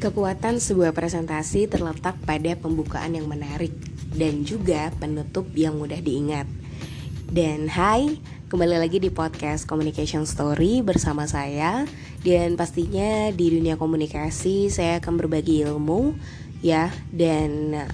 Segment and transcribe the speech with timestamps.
[0.00, 3.68] Kekuatan sebuah presentasi terletak pada pembukaan yang menarik
[4.16, 6.48] dan juga penutup yang mudah diingat.
[7.28, 8.16] Dan hai,
[8.48, 11.84] kembali lagi di podcast Communication Story bersama saya
[12.24, 16.16] dan pastinya di dunia komunikasi saya akan berbagi ilmu
[16.64, 17.84] ya dan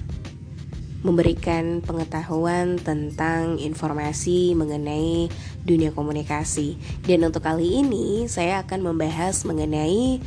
[1.02, 5.27] memberikan pengetahuan tentang informasi mengenai
[5.66, 6.79] dunia komunikasi.
[7.02, 10.23] Dan untuk kali ini saya akan membahas mengenai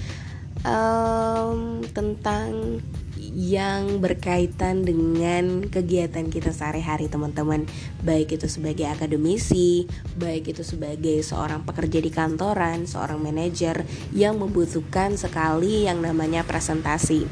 [0.64, 2.82] um, tentang
[3.30, 7.70] yang berkaitan dengan kegiatan kita sehari-hari teman-teman.
[8.02, 9.86] Baik itu sebagai akademisi
[10.18, 13.86] baik itu sebagai seorang pekerja di kantoran seorang manajer
[14.16, 17.30] yang membutuhkan sekali yang namanya presentasi.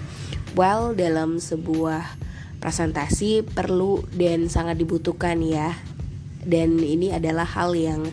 [0.53, 2.20] Well dalam sebuah
[2.62, 5.73] presentasi perlu dan sangat dibutuhkan ya.
[6.48, 8.08] Dan ini adalah hal yang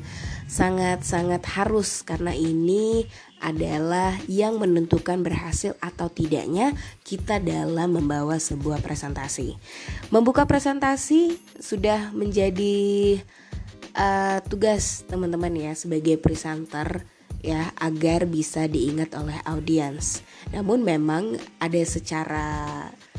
[0.51, 3.06] sangat-sangat harus karena ini
[3.45, 6.73] adalah yang menentukan berhasil atau tidaknya
[7.05, 9.61] kita dalam membawa sebuah presentasi.
[10.09, 13.20] Membuka presentasi sudah menjadi
[13.92, 17.05] uh, tugas teman-teman ya sebagai presenter
[17.45, 20.25] ya agar bisa diingat oleh audiens.
[20.48, 22.48] Namun memang ada secara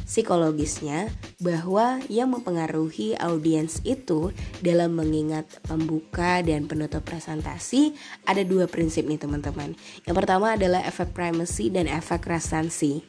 [0.06, 1.10] psikologisnya
[1.42, 4.30] bahwa yang mempengaruhi audiens itu
[4.62, 9.74] dalam mengingat pembuka dan penutup presentasi ada dua prinsip nih teman-teman.
[10.06, 13.02] Yang pertama adalah efek primacy dan efek resensi.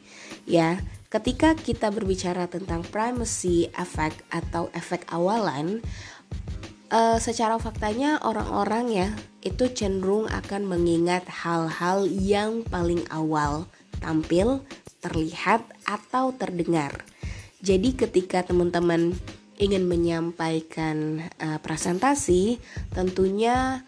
[0.49, 0.81] Ya,
[1.13, 5.79] ketika kita berbicara tentang primacy efek atau efek awalan,
[6.91, 9.09] uh, secara faktanya orang-orang ya
[9.45, 13.69] itu cenderung akan mengingat hal-hal yang paling awal
[14.03, 14.61] tampil
[15.01, 17.05] terlihat atau terdengar.
[17.61, 19.17] Jadi ketika teman-teman
[19.57, 22.61] ingin menyampaikan uh, presentasi,
[22.93, 23.81] tentunya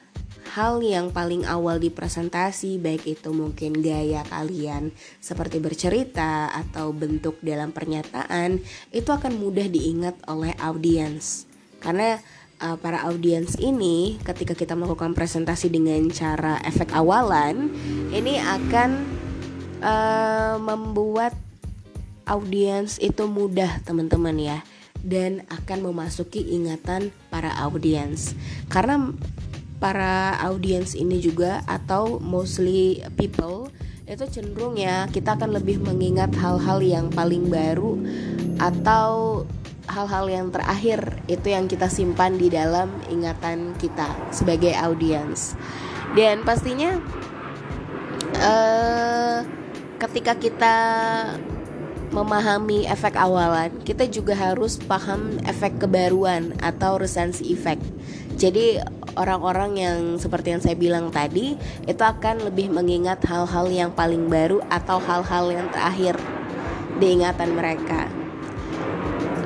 [0.58, 4.90] hal yang paling awal di presentasi baik itu mungkin gaya kalian
[5.22, 8.58] seperti bercerita atau bentuk dalam pernyataan
[8.90, 11.46] itu akan mudah diingat oleh audiens.
[11.78, 12.18] Karena
[12.66, 17.70] uh, para audiens ini ketika kita melakukan presentasi dengan cara efek awalan
[18.10, 19.19] ini akan
[19.82, 21.36] uh, membuat
[22.30, 24.60] audiens itu mudah teman-teman ya.
[25.00, 28.36] Dan akan memasuki ingatan para audiens.
[28.68, 29.16] Karena
[29.80, 33.72] para audiens ini juga atau mostly people
[34.10, 37.94] itu cenderung ya kita akan lebih mengingat hal-hal yang paling baru
[38.58, 39.46] atau
[39.90, 45.58] hal-hal yang terakhir itu yang kita simpan di dalam ingatan kita sebagai audiens.
[46.14, 46.98] Dan pastinya
[48.42, 49.42] uh,
[50.00, 50.76] ketika kita
[52.10, 57.78] memahami efek awalan, kita juga harus paham efek kebaruan atau resensi efek.
[58.40, 58.82] Jadi
[59.20, 61.54] orang-orang yang seperti yang saya bilang tadi
[61.86, 66.16] itu akan lebih mengingat hal-hal yang paling baru atau hal-hal yang terakhir
[66.98, 68.08] di ingatan mereka.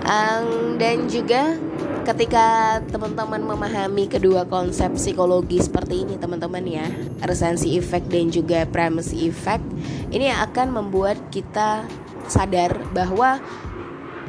[0.04, 1.58] Um, dan juga
[2.04, 6.88] ketika teman-teman memahami kedua konsep psikologi seperti ini teman-teman ya
[7.24, 9.64] resensi effect dan juga primacy effect
[10.12, 11.88] ini akan membuat kita
[12.28, 13.40] sadar bahwa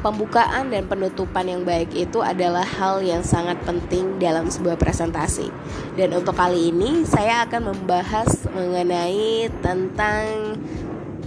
[0.04, 5.48] pembukaan dan penutupan yang baik itu adalah hal yang sangat penting dalam sebuah presentasi.
[5.96, 10.60] Dan untuk kali ini saya akan membahas mengenai tentang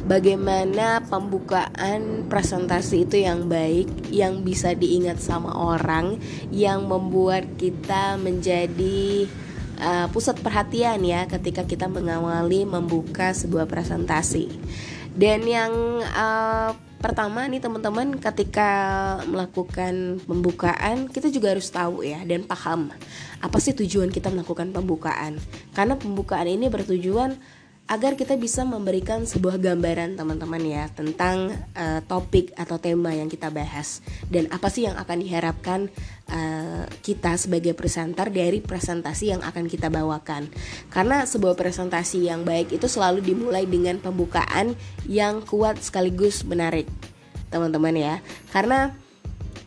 [0.08, 6.18] bagaimana pembukaan presentasi itu yang baik, yang bisa diingat sama orang,
[6.50, 9.28] yang membuat kita menjadi
[9.84, 14.48] uh, pusat perhatian ya ketika kita mengawali membuka sebuah presentasi.
[15.18, 15.74] Dan yang
[16.14, 18.70] uh, pertama nih teman-teman ketika
[19.30, 22.90] melakukan pembukaan kita juga harus tahu ya dan paham
[23.38, 25.38] apa sih tujuan kita melakukan pembukaan.
[25.74, 27.38] Karena pembukaan ini bertujuan
[27.88, 33.48] agar kita bisa memberikan sebuah gambaran teman-teman ya tentang uh, topik atau tema yang kita
[33.48, 34.04] bahas.
[34.28, 35.88] Dan apa sih yang akan diharapkan
[36.28, 40.52] uh, kita sebagai presenter dari presentasi yang akan kita bawakan.
[40.92, 44.76] Karena sebuah presentasi yang baik itu selalu dimulai dengan pembukaan
[45.08, 46.92] yang kuat sekaligus menarik
[47.48, 48.16] teman-teman ya.
[48.52, 48.92] Karena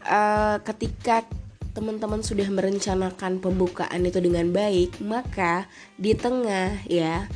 [0.05, 1.25] uh, ketika
[1.73, 7.31] teman-teman sudah merencanakan pembukaan itu dengan baik maka di tengah ya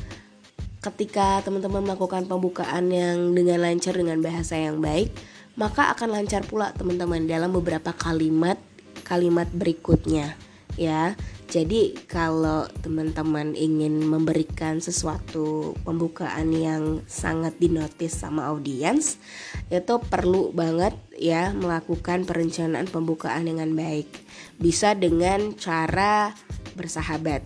[0.85, 5.09] ketika teman-teman melakukan pembukaan yang dengan lancar dengan bahasa yang baik,
[5.57, 8.61] maka akan lancar pula teman-teman dalam beberapa kalimat
[9.01, 10.37] kalimat berikutnya
[10.77, 11.17] ya.
[11.45, 19.21] Jadi kalau teman-teman ingin memberikan sesuatu pembukaan yang sangat dinotis sama audiens,
[19.69, 24.09] itu perlu banget ya melakukan perencanaan pembukaan dengan baik.
[24.57, 26.33] Bisa dengan cara
[26.73, 27.45] bersahabat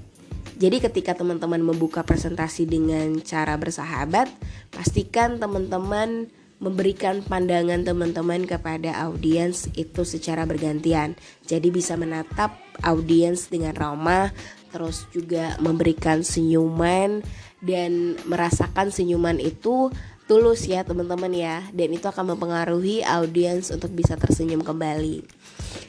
[0.60, 4.28] jadi ketika teman-teman membuka presentasi dengan cara bersahabat,
[4.76, 6.28] pastikan teman-teman
[6.60, 11.16] memberikan pandangan teman-teman kepada audiens itu secara bergantian.
[11.48, 14.36] Jadi bisa menatap audiens dengan ramah,
[14.76, 17.24] terus juga memberikan senyuman
[17.64, 19.88] dan merasakan senyuman itu
[20.30, 25.26] tulus ya teman-teman ya dan itu akan mempengaruhi audiens untuk bisa tersenyum kembali.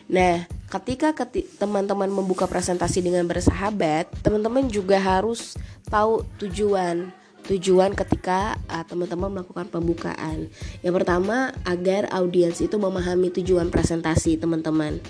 [0.09, 1.13] Nah, ketika
[1.61, 5.61] teman-teman membuka presentasi dengan bersahabat, teman-teman juga harus
[5.93, 10.53] tahu tujuan tujuan ketika uh, teman-teman melakukan pembukaan.
[10.85, 15.01] Yang pertama, agar audiens itu memahami tujuan presentasi teman-teman.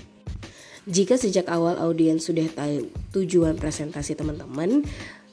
[0.89, 4.81] Jika sejak awal audiens sudah tahu tujuan presentasi teman-teman,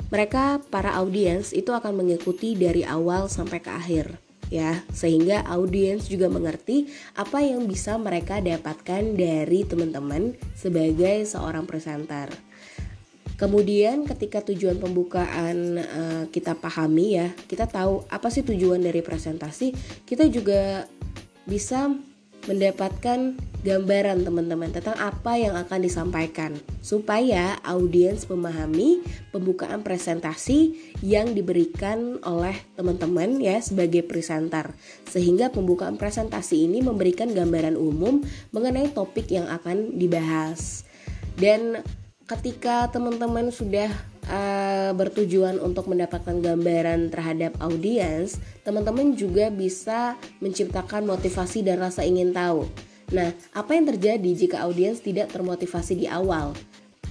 [0.09, 4.07] mereka para audiens itu akan mengikuti dari awal sampai ke akhir
[4.49, 12.33] ya sehingga audiens juga mengerti apa yang bisa mereka dapatkan dari teman-teman sebagai seorang presenter.
[13.39, 19.71] Kemudian ketika tujuan pembukaan uh, kita pahami ya, kita tahu apa sih tujuan dari presentasi,
[20.03, 20.91] kita juga
[21.47, 21.87] bisa
[22.49, 26.57] mendapatkan gambaran teman-teman tentang apa yang akan disampaikan.
[26.81, 30.75] Supaya audiens memahami pembukaan presentasi
[31.05, 34.73] yang diberikan oleh teman-teman ya sebagai presenter
[35.05, 38.25] sehingga pembukaan presentasi ini memberikan gambaran umum
[38.57, 40.89] mengenai topik yang akan dibahas.
[41.37, 41.85] Dan
[42.25, 43.93] ketika teman-teman sudah
[44.69, 52.37] uh, bertujuan untuk mendapatkan gambaran terhadap audiens, teman-teman juga bisa menciptakan motivasi dan rasa ingin
[52.37, 52.69] tahu.
[53.09, 56.53] Nah, apa yang terjadi jika audiens tidak termotivasi di awal?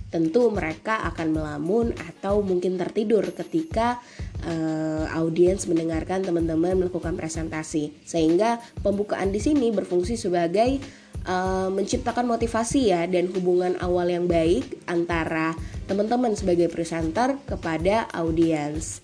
[0.08, 4.00] Tentu mereka akan melamun atau mungkin tertidur ketika
[4.48, 7.92] uh, audiens mendengarkan teman-teman melakukan presentasi.
[8.08, 10.80] Sehingga pembukaan di sini berfungsi sebagai
[11.26, 19.02] uh, menciptakan motivasi ya dan hubungan awal yang baik antara teman-teman sebagai presenter kepada audiens.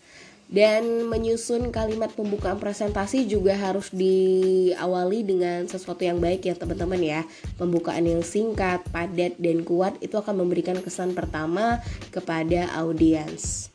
[0.54, 7.22] Dan menyusun kalimat pembukaan presentasi juga harus diawali dengan sesuatu yang baik ya teman-teman ya.
[7.58, 11.82] Pembukaan yang singkat, padat, dan kuat itu akan memberikan kesan pertama
[12.14, 13.74] kepada audiens.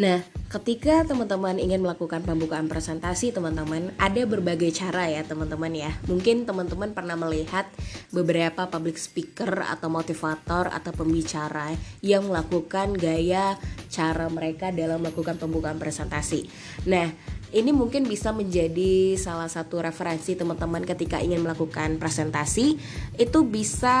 [0.00, 5.92] Nah, ketika teman-teman ingin melakukan pembukaan presentasi, teman-teman ada berbagai cara ya, teman-teman ya.
[6.08, 7.68] Mungkin teman-teman pernah melihat
[8.08, 13.60] beberapa public speaker atau motivator atau pembicara yang melakukan gaya
[13.92, 16.48] cara mereka dalam melakukan pembukaan presentasi.
[16.88, 17.12] Nah,
[17.52, 22.78] ini mungkin bisa menjadi salah satu referensi teman-teman ketika ingin melakukan presentasi
[23.18, 23.98] itu bisa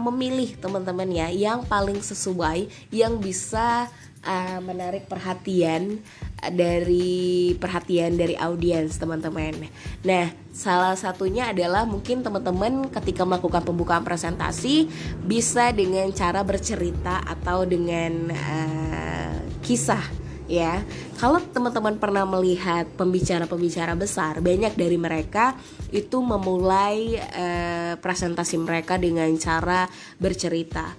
[0.00, 3.90] memilih teman-teman ya yang paling sesuai yang bisa
[4.26, 6.00] uh, menarik perhatian
[6.42, 9.54] dari perhatian dari audiens teman-teman.
[10.02, 14.90] Nah, salah satunya adalah mungkin teman-teman ketika melakukan pembukaan presentasi
[15.22, 20.02] bisa dengan cara bercerita atau dengan uh, kisah
[20.50, 20.82] ya.
[21.16, 25.54] Kalau teman-teman pernah melihat pembicara-pembicara besar, banyak dari mereka
[25.94, 29.86] itu memulai uh, presentasi mereka dengan cara
[30.18, 30.92] bercerita.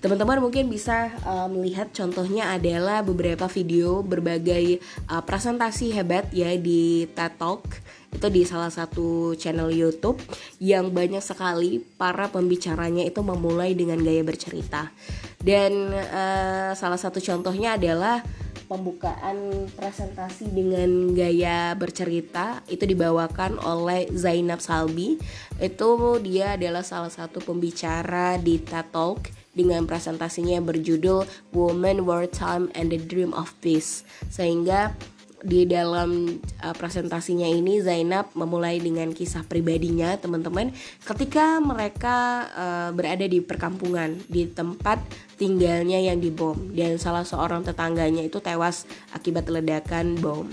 [0.00, 4.80] Teman-teman mungkin bisa uh, melihat contohnya adalah beberapa video berbagai
[5.12, 7.68] uh, presentasi hebat ya di TED Talk
[8.08, 10.16] itu di salah satu channel YouTube
[10.56, 14.88] yang banyak sekali para pembicaranya itu memulai dengan gaya bercerita.
[15.36, 18.24] Dan uh, salah satu contohnya adalah
[18.72, 25.20] pembukaan presentasi dengan gaya bercerita itu dibawakan oleh Zainab Salbi.
[25.60, 32.70] Itu dia adalah salah satu pembicara di TED Talk dengan presentasinya yang berjudul Woman, Wartime,
[32.78, 34.06] and the Dream of Peace.
[34.30, 34.94] Sehingga
[35.40, 40.68] di dalam uh, presentasinya ini Zainab memulai dengan kisah pribadinya teman-teman
[41.00, 45.00] ketika mereka uh, berada di perkampungan di tempat
[45.40, 48.84] tinggalnya yang dibom dan salah seorang tetangganya itu tewas
[49.16, 50.44] akibat ledakan bom.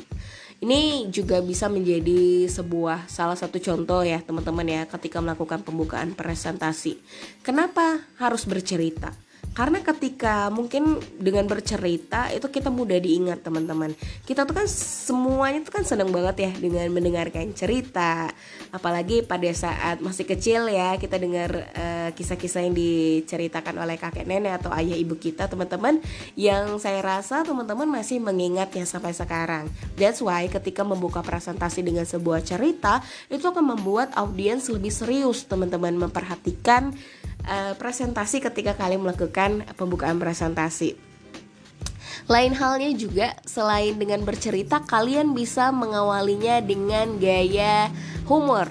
[0.58, 6.98] Ini juga bisa menjadi sebuah salah satu contoh ya teman-teman ya ketika melakukan pembukaan presentasi.
[7.46, 9.14] Kenapa harus bercerita?
[9.58, 13.90] Karena ketika mungkin dengan bercerita itu kita mudah diingat teman-teman.
[14.22, 18.30] Kita tuh kan semuanya tuh kan senang banget ya dengan mendengarkan cerita.
[18.70, 24.62] Apalagi pada saat masih kecil ya kita dengar uh, kisah-kisah yang diceritakan oleh kakek nenek
[24.62, 26.06] atau ayah ibu kita teman-teman.
[26.38, 29.74] Yang saya rasa teman-teman masih mengingatnya sampai sekarang.
[29.98, 35.98] That's why ketika membuka presentasi dengan sebuah cerita itu akan membuat audiens lebih serius teman-teman
[35.98, 36.94] memperhatikan
[37.48, 41.00] uh, presentasi ketika kalian melakukan pembukaan presentasi.
[42.27, 47.88] Lain halnya juga selain dengan bercerita kalian bisa mengawalinya dengan gaya
[48.27, 48.68] humor.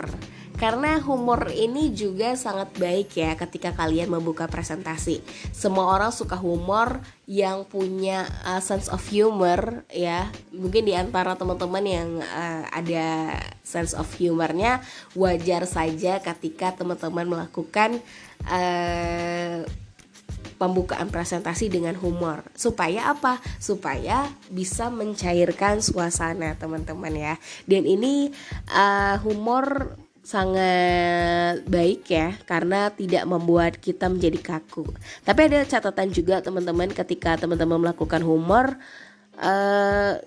[0.57, 5.21] Karena humor ini juga sangat baik ya ketika kalian membuka presentasi.
[5.53, 10.33] Semua orang suka humor yang punya uh, sense of humor ya.
[10.57, 14.81] Mungkin di antara teman-teman yang uh, ada sense of humornya
[15.13, 18.01] wajar saja ketika teman-teman melakukan
[18.49, 19.61] uh,
[20.57, 22.41] pembukaan presentasi dengan humor.
[22.57, 23.45] Supaya apa?
[23.61, 27.35] Supaya bisa mencairkan suasana teman-teman ya.
[27.69, 28.33] Dan ini
[28.73, 29.95] uh, humor
[30.27, 34.83] sangat baik ya karena tidak membuat kita menjadi kaku.
[35.23, 38.75] Tapi ada catatan juga teman-teman ketika teman-teman melakukan humor
[39.39, 40.19] uh,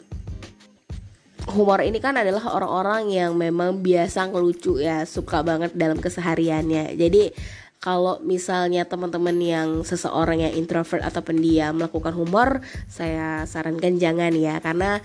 [1.51, 6.95] humor ini kan adalah orang-orang yang memang biasa ngelucu ya, suka banget dalam kesehariannya.
[6.95, 7.33] Jadi
[7.79, 12.59] kalau misalnya teman-teman yang seseorang yang introvert atau pendiam melakukan humor,
[12.91, 14.99] saya sarankan jangan ya karena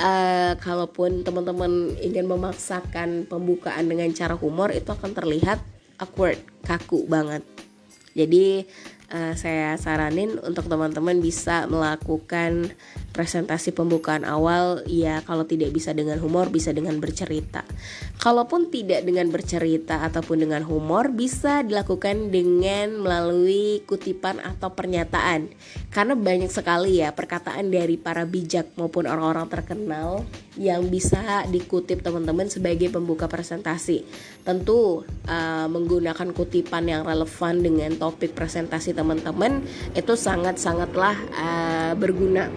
[0.00, 5.60] uh, kalaupun teman-teman ingin memaksakan pembukaan dengan cara humor itu akan terlihat
[6.00, 7.44] awkward, kaku banget.
[8.16, 8.66] Jadi
[9.10, 12.72] uh, saya saranin untuk teman-teman bisa melakukan
[13.10, 17.66] presentasi pembukaan awal ya kalau tidak bisa dengan humor bisa dengan bercerita.
[18.22, 25.50] Kalaupun tidak dengan bercerita ataupun dengan humor bisa dilakukan dengan melalui kutipan atau pernyataan.
[25.90, 30.22] Karena banyak sekali ya perkataan dari para bijak maupun orang-orang terkenal
[30.60, 34.04] yang bisa dikutip teman-teman sebagai pembuka presentasi.
[34.44, 39.64] Tentu uh, menggunakan kutipan yang relevan dengan topik presentasi teman-teman
[39.96, 42.52] itu sangat-sangatlah uh, berguna.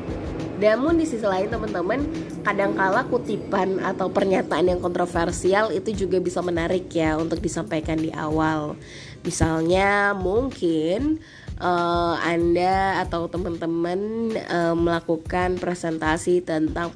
[0.60, 2.04] Namun di sisi lain teman-teman,
[2.44, 8.76] kadangkala kutipan atau pernyataan yang kontroversial itu juga bisa menarik ya untuk disampaikan di awal.
[9.24, 11.24] Misalnya mungkin
[11.60, 16.94] uh, Anda atau teman-teman uh, melakukan presentasi tentang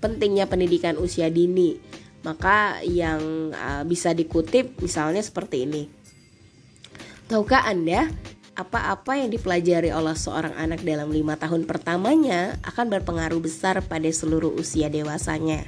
[0.00, 1.78] pentingnya pendidikan usia dini.
[2.20, 5.82] Maka yang uh, bisa dikutip misalnya seperti ini.
[7.30, 8.10] Tahukah Anda
[8.60, 14.52] apa-apa yang dipelajari oleh seorang anak dalam lima tahun pertamanya akan berpengaruh besar pada seluruh
[14.52, 15.64] usia dewasanya.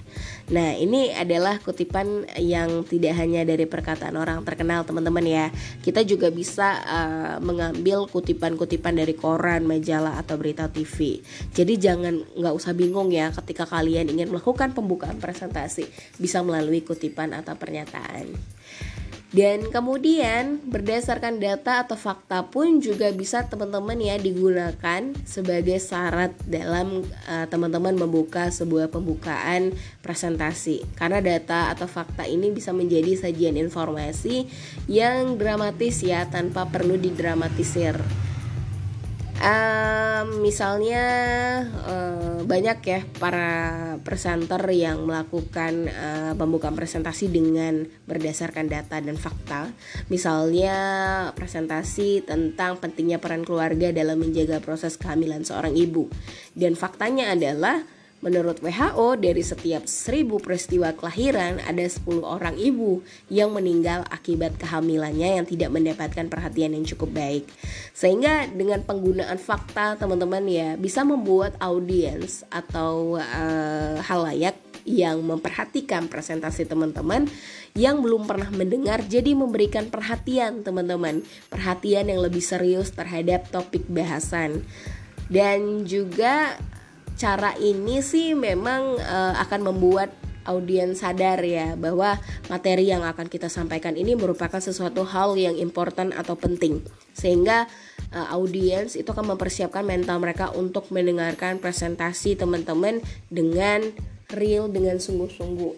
[0.52, 5.46] Nah, ini adalah kutipan yang tidak hanya dari perkataan orang terkenal, teman-teman ya.
[5.80, 11.24] Kita juga bisa uh, mengambil kutipan-kutipan dari koran, majalah atau berita TV.
[11.56, 15.88] Jadi jangan nggak usah bingung ya ketika kalian ingin melakukan pembukaan presentasi,
[16.20, 18.28] bisa melalui kutipan atau pernyataan.
[19.32, 27.00] Dan kemudian berdasarkan data atau fakta pun juga bisa teman-teman ya digunakan sebagai syarat dalam
[27.24, 29.72] uh, teman-teman membuka sebuah pembukaan
[30.04, 30.84] presentasi.
[31.00, 34.44] Karena data atau fakta ini bisa menjadi sajian informasi
[34.84, 37.96] yang dramatis ya tanpa perlu didramatisir
[39.42, 41.04] um, misalnya
[41.84, 43.50] uh, banyak ya para
[44.06, 49.70] presenter yang melakukan uh, pembukaan presentasi dengan berdasarkan data dan fakta.
[50.08, 50.76] Misalnya
[51.34, 56.06] presentasi tentang pentingnya peran keluarga dalam menjaga proses kehamilan seorang ibu.
[56.54, 57.82] Dan faktanya adalah
[58.22, 65.42] Menurut WHO, dari setiap seribu peristiwa kelahiran ada 10 orang ibu yang meninggal akibat kehamilannya
[65.42, 67.50] yang tidak mendapatkan perhatian yang cukup baik.
[67.90, 74.54] Sehingga dengan penggunaan fakta teman-teman ya bisa membuat audiens atau uh, halayak
[74.86, 77.26] yang memperhatikan presentasi teman-teman
[77.74, 84.66] yang belum pernah mendengar jadi memberikan perhatian teman-teman perhatian yang lebih serius terhadap topik bahasan
[85.30, 86.58] dan juga
[87.16, 90.10] cara ini sih memang uh, akan membuat
[90.46, 92.18] audiens sadar ya bahwa
[92.50, 96.82] materi yang akan kita sampaikan ini merupakan sesuatu hal yang important atau penting
[97.14, 97.70] sehingga
[98.10, 102.98] uh, audiens itu akan mempersiapkan mental mereka untuk mendengarkan presentasi teman-teman
[103.30, 103.86] dengan
[104.32, 105.76] real dengan sungguh-sungguh.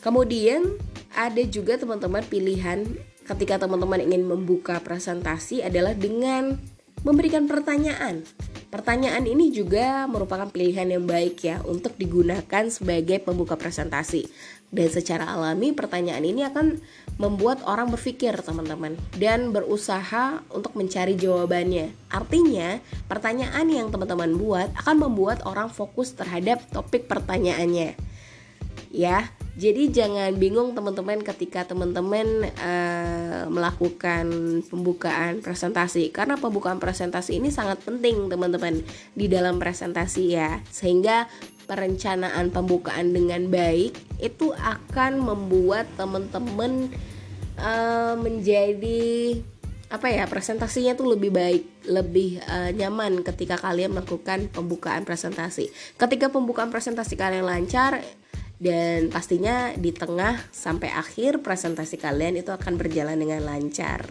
[0.00, 0.78] Kemudian
[1.18, 2.86] ada juga teman-teman pilihan
[3.26, 6.62] ketika teman-teman ingin membuka presentasi adalah dengan
[7.02, 8.22] memberikan pertanyaan.
[8.66, 14.26] Pertanyaan ini juga merupakan pilihan yang baik ya untuk digunakan sebagai pembuka presentasi.
[14.66, 16.82] Dan secara alami pertanyaan ini akan
[17.16, 21.94] membuat orang berpikir teman-teman dan berusaha untuk mencari jawabannya.
[22.10, 27.94] Artinya, pertanyaan yang teman-teman buat akan membuat orang fokus terhadap topik pertanyaannya.
[28.96, 29.28] Ya,
[29.60, 34.24] jadi jangan bingung teman-teman ketika teman-teman uh, melakukan
[34.72, 38.80] pembukaan presentasi karena pembukaan presentasi ini sangat penting teman-teman
[39.12, 40.64] di dalam presentasi ya.
[40.72, 41.28] Sehingga
[41.68, 46.88] perencanaan pembukaan dengan baik itu akan membuat teman-teman
[47.60, 49.36] uh, menjadi
[49.86, 55.70] apa ya presentasinya tuh lebih baik, lebih uh, nyaman ketika kalian melakukan pembukaan presentasi.
[55.94, 58.02] Ketika pembukaan presentasi kalian lancar,
[58.56, 64.08] dan pastinya di tengah sampai akhir presentasi kalian itu akan berjalan dengan lancar.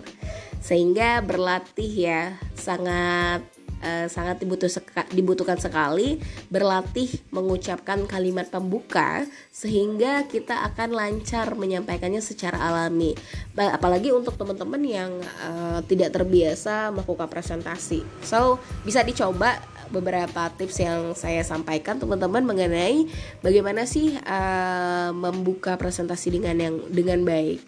[0.62, 2.22] Sehingga berlatih ya
[2.54, 3.42] sangat
[3.82, 4.70] uh, sangat dibutuh
[5.14, 13.18] dibutuhkan sekali berlatih mengucapkan kalimat pembuka sehingga kita akan lancar menyampaikannya secara alami.
[13.58, 15.12] Apalagi untuk teman-teman yang
[15.42, 18.06] uh, tidak terbiasa melakukan presentasi.
[18.22, 19.58] So bisa dicoba
[19.90, 23.10] beberapa tips yang saya sampaikan teman-teman mengenai
[23.42, 27.62] bagaimana sih uh, membuka presentasi dengan yang dengan baik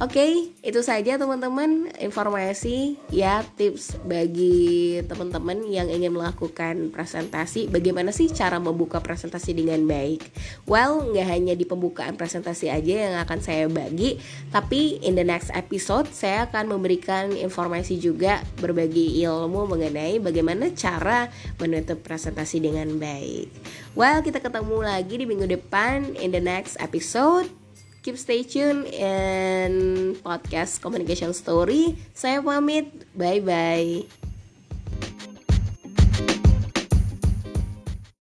[0.00, 0.32] Oke, okay,
[0.64, 7.68] itu saja teman-teman informasi ya tips bagi teman-teman yang ingin melakukan presentasi.
[7.68, 10.24] Bagaimana sih cara membuka presentasi dengan baik?
[10.64, 14.16] Well, nggak hanya di pembukaan presentasi aja yang akan saya bagi,
[14.48, 21.28] tapi in the next episode saya akan memberikan informasi juga berbagi ilmu mengenai bagaimana cara
[21.60, 23.52] menutup presentasi dengan baik.
[23.92, 27.59] Well, kita ketemu lagi di minggu depan in the next episode
[28.02, 31.96] keep stay tune in podcast communication story.
[32.16, 32.92] Saya pamit.
[33.16, 34.19] Bye bye